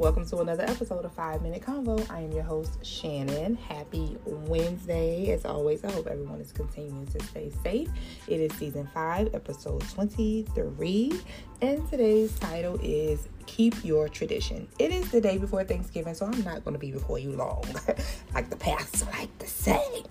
Welcome 0.00 0.24
to 0.28 0.38
another 0.38 0.62
episode 0.62 1.04
of 1.04 1.12
Five 1.12 1.42
Minute 1.42 1.60
Convo. 1.60 2.10
I 2.10 2.20
am 2.20 2.32
your 2.32 2.42
host, 2.42 2.82
Shannon. 2.82 3.54
Happy 3.56 4.16
Wednesday. 4.24 5.30
As 5.30 5.44
always, 5.44 5.84
I 5.84 5.92
hope 5.92 6.06
everyone 6.06 6.40
is 6.40 6.52
continuing 6.52 7.06
to 7.08 7.22
stay 7.22 7.52
safe. 7.62 7.90
It 8.26 8.40
is 8.40 8.50
season 8.54 8.88
five, 8.94 9.34
episode 9.34 9.86
23, 9.90 11.12
and 11.60 11.86
today's 11.90 12.34
title 12.38 12.80
is 12.82 13.28
Keep 13.44 13.84
Your 13.84 14.08
Tradition. 14.08 14.66
It 14.78 14.90
is 14.90 15.10
the 15.10 15.20
day 15.20 15.36
before 15.36 15.64
Thanksgiving, 15.64 16.14
so 16.14 16.24
I'm 16.24 16.44
not 16.44 16.64
going 16.64 16.72
to 16.72 16.80
be 16.80 16.92
before 16.92 17.18
you 17.18 17.32
long, 17.32 17.62
like 18.34 18.48
the 18.48 18.56
pastor 18.56 19.04
like 19.12 19.38
to 19.38 19.46
say. 19.46 20.02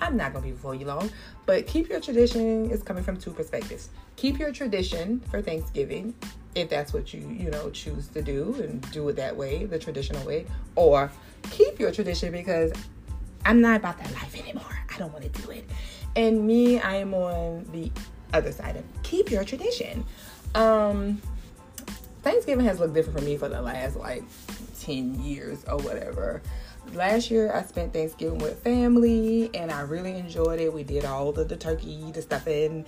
I'm 0.00 0.16
not 0.16 0.32
going 0.32 0.44
to 0.44 0.48
be 0.50 0.52
before 0.52 0.74
you 0.74 0.86
long, 0.86 1.10
but 1.46 1.66
keep 1.66 1.88
your 1.88 2.00
tradition 2.00 2.70
is 2.70 2.82
coming 2.82 3.02
from 3.02 3.16
two 3.16 3.32
perspectives. 3.32 3.88
Keep 4.16 4.38
your 4.38 4.52
tradition 4.52 5.20
for 5.30 5.40
Thanksgiving 5.42 6.14
if 6.56 6.70
that's 6.70 6.92
what 6.92 7.12
you 7.12 7.20
you 7.20 7.50
know 7.50 7.70
choose 7.70 8.08
to 8.08 8.22
do 8.22 8.56
and 8.62 8.90
do 8.90 9.06
it 9.10 9.16
that 9.16 9.36
way 9.36 9.66
the 9.66 9.78
traditional 9.78 10.26
way 10.26 10.46
or 10.74 11.12
keep 11.50 11.78
your 11.78 11.92
tradition 11.92 12.32
because 12.32 12.72
i'm 13.44 13.60
not 13.60 13.76
about 13.76 13.98
that 13.98 14.10
life 14.14 14.34
anymore. 14.40 14.64
I 14.92 14.98
don't 14.98 15.12
want 15.12 15.30
to 15.30 15.42
do 15.42 15.50
it. 15.50 15.68
And 16.16 16.46
me 16.46 16.80
i 16.80 16.96
am 16.96 17.12
on 17.14 17.68
the 17.72 17.92
other 18.32 18.50
side 18.50 18.76
of 18.76 18.84
keep 19.02 19.30
your 19.30 19.44
tradition. 19.44 20.04
Um 20.54 21.20
thanksgiving 22.22 22.64
has 22.64 22.80
looked 22.80 22.94
different 22.94 23.18
for 23.18 23.24
me 23.24 23.36
for 23.36 23.48
the 23.48 23.60
last 23.60 23.96
like 23.96 24.24
10 24.80 25.22
years 25.22 25.62
or 25.66 25.76
whatever 25.78 26.42
last 26.94 27.30
year 27.30 27.52
I 27.52 27.62
spent 27.62 27.92
Thanksgiving 27.92 28.38
with 28.38 28.62
family 28.62 29.50
and 29.54 29.70
I 29.70 29.80
really 29.80 30.16
enjoyed 30.16 30.60
it. 30.60 30.72
We 30.72 30.82
did 30.82 31.04
all 31.04 31.32
the, 31.32 31.44
the 31.44 31.56
turkey, 31.56 32.10
the 32.12 32.22
stuffing, 32.22 32.84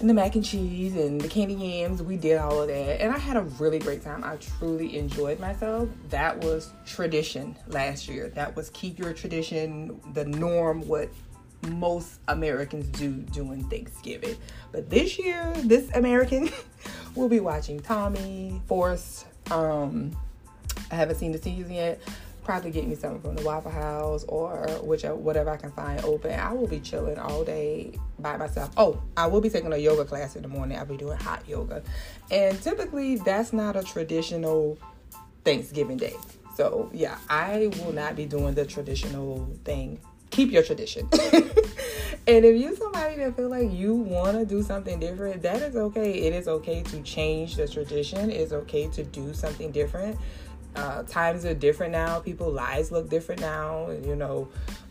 and 0.00 0.10
the 0.10 0.14
mac 0.14 0.34
and 0.34 0.44
cheese 0.44 0.96
and 0.96 1.20
the 1.20 1.28
candy 1.28 1.54
yams. 1.54 2.02
We 2.02 2.16
did 2.16 2.38
all 2.38 2.62
of 2.62 2.68
that. 2.68 3.00
And 3.00 3.12
I 3.12 3.18
had 3.18 3.36
a 3.36 3.42
really 3.42 3.78
great 3.78 4.02
time. 4.02 4.24
I 4.24 4.36
truly 4.36 4.98
enjoyed 4.98 5.38
myself. 5.38 5.88
That 6.10 6.38
was 6.40 6.70
tradition 6.86 7.56
last 7.68 8.08
year. 8.08 8.28
That 8.30 8.54
was 8.56 8.70
keep 8.70 8.98
your 8.98 9.12
tradition, 9.12 10.00
the 10.12 10.24
norm, 10.24 10.86
what 10.86 11.10
most 11.70 12.20
Americans 12.28 12.86
do 12.98 13.12
during 13.32 13.64
Thanksgiving. 13.70 14.36
But 14.72 14.90
this 14.90 15.18
year, 15.18 15.52
this 15.64 15.90
American 15.94 16.50
will 17.14 17.28
be 17.28 17.40
watching 17.40 17.80
Tommy, 17.80 18.60
Force. 18.66 19.24
Um, 19.50 20.16
I 20.90 20.96
haven't 20.96 21.16
seen 21.16 21.32
the 21.32 21.38
season 21.38 21.72
yet, 21.72 22.00
probably 22.44 22.70
get 22.70 22.86
me 22.86 22.94
something 22.94 23.20
from 23.22 23.36
the 23.36 23.42
Waffle 23.42 23.70
House 23.70 24.24
or 24.24 24.66
whichever 24.82 25.14
whatever 25.14 25.50
I 25.50 25.56
can 25.56 25.72
find 25.72 26.04
open. 26.04 26.38
I 26.38 26.52
will 26.52 26.66
be 26.66 26.80
chilling 26.80 27.18
all 27.18 27.44
day 27.44 27.98
by 28.18 28.36
myself. 28.36 28.70
Oh, 28.76 29.02
I 29.16 29.26
will 29.26 29.40
be 29.40 29.48
taking 29.48 29.72
a 29.72 29.76
yoga 29.76 30.04
class 30.04 30.36
in 30.36 30.42
the 30.42 30.48
morning. 30.48 30.78
I'll 30.78 30.84
be 30.84 30.96
doing 30.96 31.18
hot 31.18 31.42
yoga. 31.48 31.82
And 32.30 32.60
typically 32.62 33.16
that's 33.16 33.52
not 33.52 33.76
a 33.76 33.82
traditional 33.82 34.78
Thanksgiving 35.44 35.96
day. 35.96 36.14
So 36.56 36.90
yeah, 36.92 37.18
I 37.28 37.72
will 37.78 37.92
not 37.92 38.14
be 38.14 38.26
doing 38.26 38.54
the 38.54 38.66
traditional 38.66 39.48
thing. 39.64 39.98
Keep 40.30 40.50
your 40.50 40.62
tradition. 40.62 41.08
and 41.12 42.44
if 42.44 42.60
you're 42.60 42.74
somebody 42.76 43.16
that 43.16 43.36
feel 43.36 43.48
like 43.48 43.72
you 43.72 43.94
want 43.94 44.36
to 44.36 44.44
do 44.44 44.62
something 44.62 44.98
different, 44.98 45.42
that 45.42 45.62
is 45.62 45.76
okay. 45.76 46.12
It 46.12 46.32
is 46.32 46.48
okay 46.48 46.82
to 46.82 47.00
change 47.02 47.56
the 47.56 47.68
tradition. 47.68 48.30
It's 48.30 48.52
okay 48.52 48.88
to 48.88 49.04
do 49.04 49.32
something 49.32 49.70
different 49.70 50.18
uh, 50.76 51.02
times 51.04 51.44
are 51.44 51.54
different 51.54 51.92
now. 51.92 52.20
People 52.20 52.50
lives 52.50 52.90
look 52.90 53.08
different 53.08 53.40
now. 53.40 53.86
And, 53.86 54.04
you 54.04 54.16
know, 54.16 54.48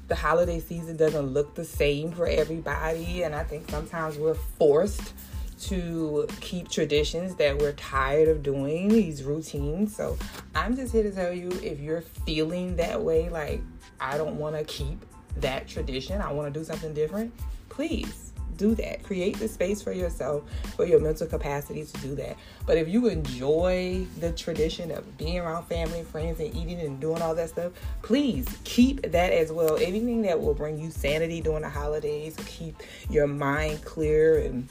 the 0.07 0.15
holiday 0.15 0.59
season 0.59 0.97
doesn't 0.97 1.27
look 1.27 1.55
the 1.55 1.65
same 1.65 2.11
for 2.11 2.27
everybody. 2.27 3.23
And 3.23 3.35
I 3.35 3.43
think 3.43 3.69
sometimes 3.69 4.17
we're 4.17 4.33
forced 4.33 5.13
to 5.61 6.27
keep 6.41 6.69
traditions 6.69 7.35
that 7.35 7.57
we're 7.57 7.73
tired 7.73 8.27
of 8.27 8.43
doing, 8.43 8.89
these 8.89 9.23
routines. 9.23 9.95
So 9.95 10.17
I'm 10.55 10.75
just 10.75 10.91
here 10.91 11.03
to 11.03 11.11
tell 11.11 11.31
you 11.31 11.49
if 11.61 11.79
you're 11.79 12.01
feeling 12.01 12.75
that 12.77 13.01
way, 13.01 13.29
like, 13.29 13.61
I 13.99 14.17
don't 14.17 14.37
want 14.37 14.57
to 14.57 14.63
keep 14.65 15.05
that 15.37 15.67
tradition, 15.67 16.21
I 16.21 16.31
want 16.31 16.53
to 16.53 16.59
do 16.59 16.65
something 16.65 16.93
different, 16.93 17.33
please 17.69 18.32
do 18.57 18.75
that. 18.75 19.03
Create 19.03 19.37
the 19.37 19.47
space 19.47 19.81
for 19.81 19.91
yourself, 19.91 20.43
for 20.75 20.85
your 20.85 20.99
mental 20.99 21.27
capacity 21.27 21.85
to 21.85 21.97
do 22.01 22.15
that. 22.15 22.37
But 22.65 22.77
if 22.77 22.87
you 22.87 23.07
enjoy 23.07 24.05
the 24.19 24.31
tradition 24.31 24.91
of 24.91 25.17
being 25.17 25.39
around 25.39 25.65
family, 25.65 26.03
friends, 26.03 26.39
and 26.39 26.55
eating 26.55 26.79
and 26.79 26.99
doing 26.99 27.21
all 27.21 27.35
that 27.35 27.49
stuff, 27.49 27.73
please 28.01 28.47
keep 28.63 29.01
that 29.11 29.31
as 29.31 29.51
well. 29.51 29.77
Anything 29.77 30.21
that 30.23 30.39
will 30.39 30.53
bring 30.53 30.79
you 30.79 30.91
sanity 30.91 31.41
during 31.41 31.61
the 31.61 31.69
holidays, 31.69 32.35
keep 32.45 32.81
your 33.09 33.27
mind 33.27 33.83
clear 33.83 34.39
and, 34.39 34.67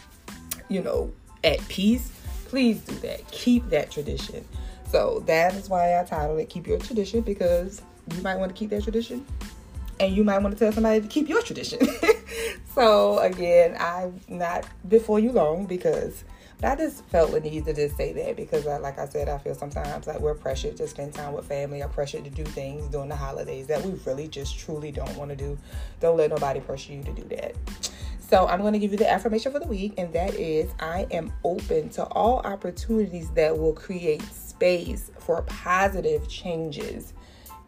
you 0.68 0.82
know, 0.82 1.12
at 1.44 1.60
peace, 1.68 2.10
please 2.46 2.80
do 2.80 2.94
that. 2.96 3.26
Keep 3.30 3.70
that 3.70 3.90
tradition. 3.90 4.44
So 4.88 5.20
that 5.26 5.54
is 5.54 5.68
why 5.68 5.98
I 5.98 6.04
titled 6.04 6.38
it 6.38 6.48
Keep 6.50 6.66
Your 6.66 6.78
Tradition 6.78 7.22
because 7.22 7.80
you 8.14 8.22
might 8.22 8.36
want 8.36 8.50
to 8.50 8.54
keep 8.54 8.70
that 8.70 8.82
tradition 8.82 9.24
and 10.02 10.16
you 10.16 10.24
might 10.24 10.38
want 10.38 10.52
to 10.52 10.58
tell 10.58 10.72
somebody 10.72 11.00
to 11.00 11.06
keep 11.06 11.28
your 11.28 11.40
tradition. 11.42 11.78
so 12.74 13.20
again, 13.20 13.76
I'm 13.78 14.20
not 14.28 14.66
before 14.88 15.20
you 15.20 15.30
long 15.30 15.66
because 15.66 16.24
I 16.64 16.74
just 16.74 17.04
felt 17.06 17.30
the 17.30 17.40
need 17.40 17.64
to 17.66 17.72
just 17.72 17.96
say 17.96 18.12
that 18.12 18.36
because, 18.36 18.66
I, 18.66 18.78
like 18.78 18.98
I 18.98 19.06
said, 19.06 19.28
I 19.28 19.38
feel 19.38 19.54
sometimes 19.54 20.06
like 20.06 20.20
we're 20.20 20.34
pressured 20.34 20.76
to 20.76 20.88
spend 20.88 21.14
time 21.14 21.32
with 21.32 21.46
family 21.46 21.82
or 21.82 21.88
pressured 21.88 22.24
to 22.24 22.30
do 22.30 22.44
things 22.44 22.86
during 22.88 23.08
the 23.08 23.16
holidays 23.16 23.68
that 23.68 23.84
we 23.84 23.92
really 24.06 24.28
just 24.28 24.58
truly 24.58 24.92
don't 24.92 25.16
want 25.16 25.30
to 25.30 25.36
do. 25.36 25.56
Don't 26.00 26.16
let 26.16 26.30
nobody 26.30 26.60
pressure 26.60 26.92
you 26.92 27.02
to 27.04 27.12
do 27.12 27.24
that. 27.36 27.54
So, 28.18 28.46
I'm 28.46 28.60
going 28.60 28.72
to 28.72 28.78
give 28.78 28.92
you 28.92 28.98
the 28.98 29.10
affirmation 29.10 29.52
for 29.52 29.58
the 29.58 29.66
week, 29.66 29.94
and 29.98 30.12
that 30.14 30.34
is 30.34 30.70
I 30.80 31.06
am 31.10 31.32
open 31.44 31.90
to 31.90 32.04
all 32.04 32.38
opportunities 32.38 33.30
that 33.30 33.58
will 33.58 33.74
create 33.74 34.22
space 34.22 35.10
for 35.18 35.42
positive 35.42 36.28
changes 36.28 37.12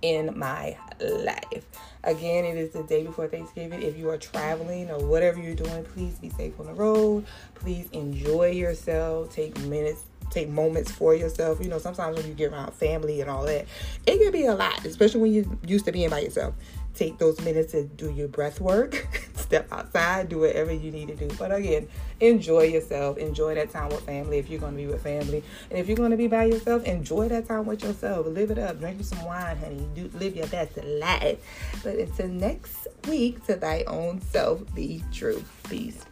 in 0.05 0.39
my 0.39 0.77
life. 1.01 1.65
Again, 2.05 2.45
it 2.45 2.59
is 2.59 2.71
the 2.71 2.83
day 2.83 3.03
before 3.03 3.27
Thanksgiving. 3.27 3.83
If 3.83 3.97
you 3.97 4.11
are 4.11 4.19
traveling 4.19 4.91
or 4.91 4.99
whatever 4.99 5.41
you're 5.41 5.55
doing, 5.55 5.83
please 5.83 6.19
be 6.19 6.29
safe 6.29 6.61
on 6.61 6.67
the 6.67 6.75
road. 6.75 7.25
Please 7.55 7.89
enjoy 7.93 8.51
yourself. 8.51 9.33
Take 9.33 9.59
minutes 9.63 10.05
take 10.31 10.49
moments 10.49 10.91
for 10.91 11.15
yourself. 11.15 11.61
You 11.63 11.69
know, 11.69 11.79
sometimes 11.79 12.17
when 12.17 12.27
you 12.27 12.35
get 12.35 12.53
around 12.53 12.73
family 12.73 13.21
and 13.21 13.31
all 13.31 13.45
that, 13.45 13.67
it 14.07 14.19
can 14.19 14.33
be 14.33 14.47
a 14.47 14.55
lot, 14.55 14.85
especially 14.85 15.21
when 15.21 15.33
you're 15.33 15.45
used 15.67 15.85
to 15.85 15.93
being 15.93 16.11
by 16.11 16.21
yourself. 16.21 16.55
Take 16.95 17.19
those 17.19 17.41
minutes 17.41 17.73
to 17.73 17.85
do 17.85 18.11
your 18.11 18.29
breath 18.29 18.61
work, 18.61 19.07
step 19.55 19.73
outside, 19.73 20.29
do 20.29 20.41
whatever 20.41 20.73
you 20.73 20.91
need 20.91 21.09
to 21.09 21.15
do. 21.15 21.29
But 21.39 21.55
again, 21.55 21.87
enjoy 22.19 22.65
yourself. 22.65 23.19
Enjoy 23.19 23.55
that 23.55 23.71
time 23.71 23.89
with 23.89 24.01
family 24.01 24.39
if 24.39 24.51
you're 24.51 24.59
going 24.59 24.73
to 24.73 24.83
be 24.83 24.87
with 24.87 25.03
family. 25.03 25.45
And 25.71 25.79
if 25.79 25.87
you're 25.87 25.97
going 25.97 26.11
to 26.11 26.17
be 26.17 26.27
by 26.27 26.45
yourself, 26.45 26.83
enjoy 26.85 27.29
that 27.29 27.47
time 27.47 27.67
with 27.67 27.85
yourself. 27.85 28.27
Live 28.27 28.51
it 28.51 28.59
up. 28.59 28.81
Drink 28.81 29.05
some 29.05 29.25
wine, 29.25 29.57
honey. 29.57 29.87
Do, 29.95 30.11
live 30.15 30.35
your 30.35 30.49
best 30.49 30.77
life. 30.85 31.39
But 31.85 31.97
until 31.97 32.29
next 32.29 32.89
week, 33.07 33.45
to 33.47 33.55
thy 33.55 33.85
own 33.85 34.21
self 34.21 34.63
be 34.75 35.05
true. 35.13 35.43
Peace. 35.69 36.05